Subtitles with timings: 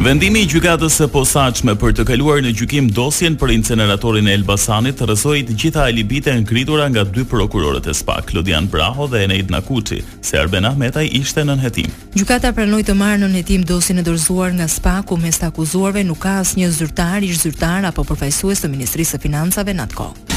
[0.00, 5.02] Vendimi i gjykatës së posaçme për të kaluar në gjykim dosjen për inceneratorin e Elbasanit
[5.04, 10.00] rrezoi të gjitha alibite ngritura nga dy prokurorët e SPAK, Lodian Braho dhe Enaid Nakuti,
[10.24, 11.92] se Arben Ahmetaj ishte nën hetim.
[12.16, 16.06] Gjykata pranoi të marrë nën hetim dosjen e dorëzuar nga SPAK, ku mes të akuzuarve
[16.08, 20.29] nuk ka asnjë zyrtar, ish zyrtar apo përfaqësues të Ministrisë së Financave në atë kohë.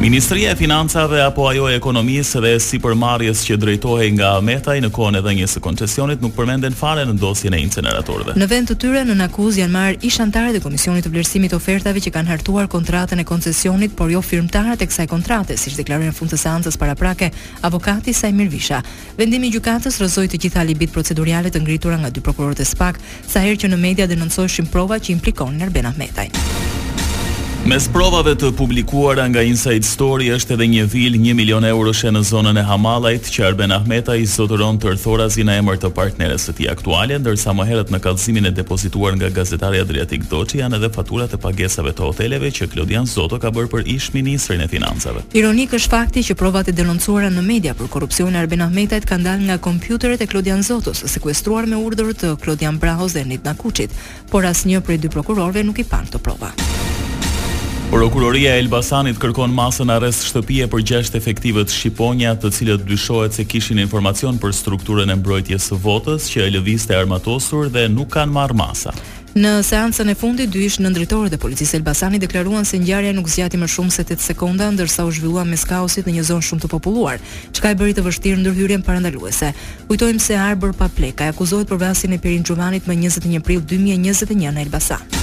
[0.00, 5.18] Ministria e Financave apo ajo e Ekonomisë dhe sipërmarrjes që drejtohej nga Metaj në kohën
[5.18, 8.36] e dhënjes së koncesionit nuk përmenden fare në dosjen e inceneratorëve.
[8.38, 11.98] Në vend të tyre në akuz janë marrë ish dhe e Komisionit të Vlerësimit Ofertave
[12.04, 16.14] që kanë hartuar kontratën e koncesionit, por jo firmtarët e kësaj kontrate, siç deklaroi në
[16.14, 17.32] fund të seancës paraprake
[17.66, 18.78] avokati Sajmir Visha.
[19.18, 23.00] Vendimi i gjykatës rrëzoi të gjitha libit procedurale të ngritura nga dy prokurorët e SPAK,
[23.26, 26.30] sa herë që në media denoncoheshin prova që implikonin Erben Ahmetaj.
[27.68, 32.14] Mes provave të publikuara nga Inside Story është edhe një vil 1 milion euro shë
[32.16, 36.46] në zonën e Hamalajt që Arben Ahmeta i zotëron të rëthora në emër të partneres
[36.48, 40.78] të ti aktuale, ndërsa më herët në kallëzimin e deposituar nga gazetaria Adriatik Doqi janë
[40.80, 44.70] edhe faturat e pagesave të hoteleve që Klodian Zoto ka bërë për ish ministrin e
[44.72, 45.26] financave.
[45.36, 49.04] Ironik është fakti që provat e denoncuara në media për korupcion e Arben Ahmeta kanë
[49.04, 53.58] të kandal nga kompjuteret e Klodian Zotos, sekuestruar me urdër të Klodian Brahoz dhe Nitna
[54.32, 56.77] por asnjë prej dy prokurorëve nuk i pan të provat.
[57.88, 63.46] Prokuroria e Elbasanit kërkon masën arrest shtëpie për gjashtë efektivët Shqiponja të cilët dyshohet se
[63.48, 68.34] kishin informacion për strukturën e mbrojtjes së votës, që e lëvizte armatosur dhe nuk kanë
[68.36, 68.92] marrë masa.
[69.38, 73.56] Në seancën e fundit dysh në drektoratë e policisë Elbasanit deklaruan se ngjarja nuk zgjati
[73.62, 76.72] më shumë se 8 sekonda ndërsa u zhvillua mes kaosit në një zonë shumë të
[76.76, 77.22] populluar,
[77.56, 79.54] çka e bëri të vështirë ndërhyrjen parandaluese.
[79.88, 84.66] kujtojmë se Arber Papleka akuzohet për vrasin e Perin Xhumanit më 21 prill 2021 në
[84.68, 85.16] Elbasan.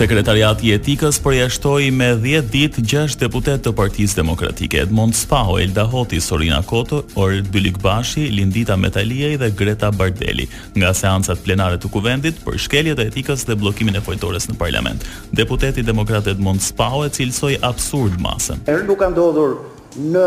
[0.00, 5.82] Sekretariati i Etikës përjashtoi me 10 ditë 6 deputet të Partisë Demokratike: Edmond Spaho, Elda
[5.92, 10.46] Hoti, Sorina Koto, Ol Bylikbashi, Lindita Metaliaj dhe Greta Bardeli.
[10.80, 15.04] Nga seancat plenare të Kuvendit për shkeljet e etikës dhe bllokimin e fojtores në parlament,
[15.36, 18.64] deputeti demokrat Edmond Spaho e cilsoi absurd masën.
[18.72, 19.58] Er nuk ka ndodhur
[20.00, 20.24] në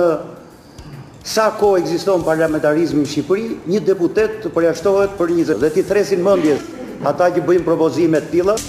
[1.33, 6.21] sa ko ekziston parlamentarizmi në Shqipëri, një deputet të përjashtohet për 20 dhe ti thresin
[6.29, 6.69] mëndjes
[7.09, 8.59] ata që bëjmë propozime të tilla.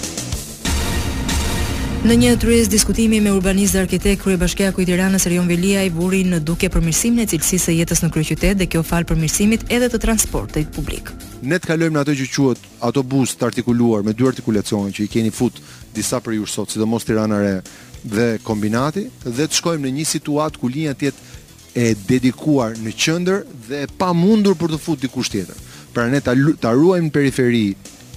[2.05, 6.19] Në një tryezë diskutimi me urbanist dhe arkitekt kryebashkiaku i Tiranës Rion Velia i buri
[6.29, 9.99] në duke përmirësimin e cilësisë së jetës në kryeqytet dhe kjo fal përmirësimit edhe të
[10.03, 11.09] transportit publik.
[11.41, 15.07] Ne të kalojmë në ato që quhet autobus të artikuluar me dy artikulacione që i
[15.15, 15.57] keni fut
[15.97, 17.65] disa për ju sot, sidomos Tirana re
[18.05, 21.25] dhe kombinati dhe të shkojmë në një situatë ku linja tjetë
[21.73, 25.57] e dedikuar në qëndër dhe e pa mundur për të futë dikush tjetër.
[25.97, 26.37] Pra ne të,
[26.69, 27.65] ruajmë periferi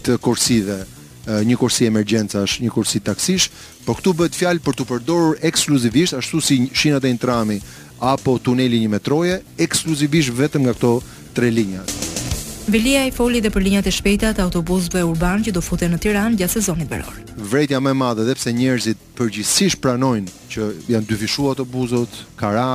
[0.05, 0.83] të korsive,
[1.29, 3.49] një kursi është një kursi taksish,
[3.85, 7.61] por këtu bëhet fjalë për të përdorur ekskluzivisht ashtu si shinat e një trami
[8.01, 10.95] apo tuneli i një metroje, ekskluzivisht vetëm nga këto
[11.35, 11.85] tre linja.
[12.71, 16.03] Velia i foli dhe për linjat e shpejta të autobusëve urban që do futen në
[16.05, 17.15] Tiranë gjatë sezonit veror.
[17.49, 22.67] Vrejtja më madhe dhe pse njerëzit përgjithsisht pranojnë që janë dyfishuar autobusët, kara,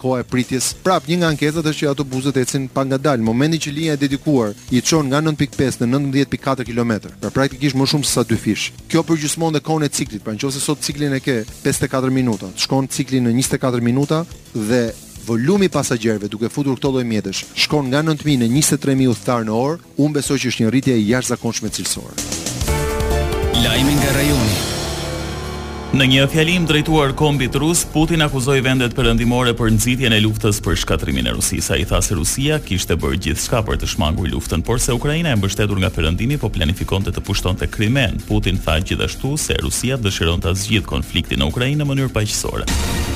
[0.00, 0.70] koha e pritjes.
[0.80, 3.26] Prap një nga anketat është që autobusët ecin pa ngadalë.
[3.28, 7.90] Momenti që linja e dedikuar i çon nga 9.5 në 19.4 km, pra praktikisht më
[7.92, 8.70] shumë se sa dyfish.
[8.88, 12.64] Kjo përgjysmon dhe kohën e ciklit, pra ose sot ciklin e ke 54 minuta, të
[12.64, 14.24] shkon ciklin në 24 minuta
[14.56, 14.86] dhe
[15.26, 19.80] volumi pasagjerëve duke futur këto lloj mjetesh shkon nga 9000 në 23000 udhëtar në orë,
[19.96, 22.14] Unë besoj që është një rritje e jashtëzakonshme cilësore.
[23.64, 24.56] Lajmi nga rajoni.
[25.94, 30.74] Në një fjalim drejtuar kombit rus, Putin akuzoi vendet perëndimore për nxitjen e luftës për
[30.82, 31.70] shkatrimin e Rusisë.
[31.76, 35.38] Ai tha se Rusia kishte bërë gjithçka për të shmangur luftën, por se Ukraina e
[35.38, 38.18] mbështetur nga perëndimi po planifikonte të pushtonte Krimen.
[38.26, 43.13] Putin tha gjithashtu se Rusia dëshiron ta zgjidhë konfliktin në Ukrainë në mënyrë paqësorë.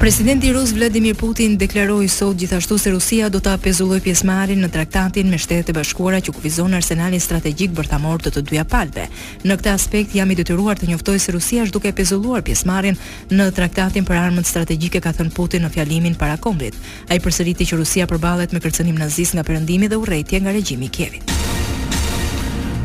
[0.00, 5.28] Presidenti Rus Vladimir Putin deklaroi sot gjithashtu se Rusia do ta pezulloj pjesëmarrjen në traktatin
[5.28, 9.04] me Shtetet e Bashkuara që kufizon arsenalin strategjik bërthamor të të dyja palëve.
[9.44, 12.96] Në këtë aspekt jam i detyruar të njoftoj se Rusia është duke pezulluar pjesëmarrjen
[13.36, 16.74] në traktatin për armët strategjike, ka thënë Putin në fjalimin para kombit.
[17.12, 20.94] Ai përsëriti që Rusia përballet me kërcënim nazist nga perëndimi dhe urrëtie nga regjimi i
[20.96, 21.28] Kievit.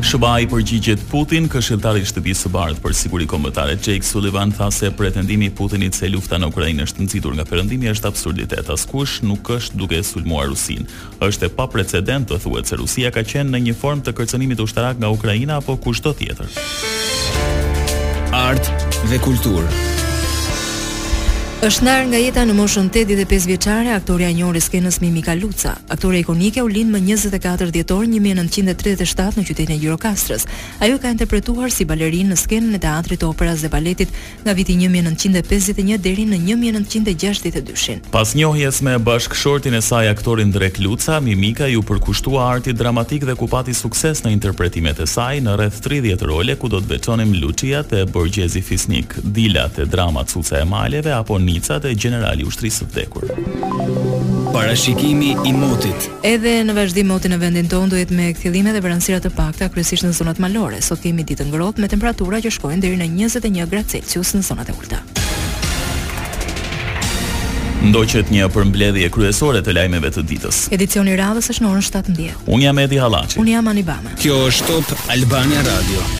[0.06, 4.68] Shoba i përgjigjet Putin, këshiltari i Shtëpisë së Bardhë për Siguri Kombëtare Jake Sullivan tha
[4.70, 8.70] se pretendimi i Putinit se lufta në Ukrainë është nxitur nga Perëndimi është absurditet.
[8.70, 10.86] Askush nuk është duke sulmuar Rusinë.
[11.26, 15.02] Është e paprecedentë të thuhet se Rusia ka qenë në një formë të kërcënimit ushtarak
[15.02, 16.54] nga Ukraina apo kushto tjetër.
[18.44, 18.72] Art
[19.10, 19.64] dhe kultur.
[21.66, 25.72] Është ndar nga jeta në moshën 85 vjeçare aktoreja e njohur e skenës Mimika Luca.
[25.90, 30.44] Aktore ikonike u lind më 24 dhjetor 1937 në qytetin e Gjirokastrës.
[30.84, 34.14] Ajo ka interpretuar si balerinë në skenën e teatrit të operas dhe baletit
[34.44, 37.98] nga viti 1951 deri në 1962.
[38.14, 43.34] Pas njohjes me bashkëshortin e saj aktorin Drek Luca, Mimika iu përkushtua arti dramatik dhe
[43.34, 47.34] ku pati sukses në interpretimet e saj në rreth 30 role ku do të veçonim
[47.42, 52.44] Lucia te Borgjezi Fisnik, Dila te drama Cuca e Maleve apo Ni e generali Gjenerali
[52.44, 53.24] Ushtrisë të vdekur.
[54.52, 56.08] Parashikimi i motit.
[56.26, 59.68] Edhe në vazhdim moti në vendin tonë do jetë me kthjellime dhe vërënsirat të pakta
[59.72, 60.82] kryesisht në zonat malore.
[60.82, 64.70] Sot kemi ditë ngrohtë me temperatura që shkojnë deri në 21 gradë Celsius në zonat
[64.72, 65.00] e urta.
[67.86, 70.64] Ndoqet një përmbledhje kryesore të lajmeve të ditës.
[70.74, 72.40] Edicioni i radhës është në orën 7.10.
[72.46, 73.40] Unë jam Edi Hallaçi.
[73.42, 74.16] Unë jam Anibama.
[74.20, 76.06] Kjo është Top Albania Radio.